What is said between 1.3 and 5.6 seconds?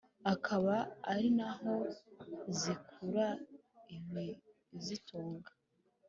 na ho zikura ibizitunga.